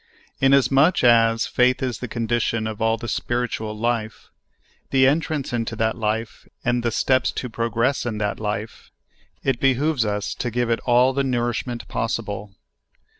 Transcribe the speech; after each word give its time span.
INASMUCH 0.41 1.03
as 1.03 1.45
faith 1.45 1.83
is 1.83 1.99
the 1.99 2.07
condition 2.07 2.65
of 2.65 2.81
all 2.81 2.97
the 2.97 3.05
spiri* 3.05 3.47
ual 3.59 3.79
life, 3.79 4.29
of 4.85 4.89
the 4.89 5.05
entrance 5.05 5.53
into 5.53 5.75
that 5.75 5.95
life, 5.95 6.47
and 6.65 6.81
the 6.81 6.89
steps 6.89 7.31
to 7.31 7.49
progress 7.51 8.03
in 8.03 8.17
that 8.17 8.39
life, 8.39 8.89
it 9.43 9.59
behooves 9.59 10.03
us 10.03 10.33
to 10.33 10.49
give 10.49 10.71
it 10.71 10.79
all 10.85 11.13
the 11.13 11.23
nourishment 11.23 11.87
possible. 11.87 12.55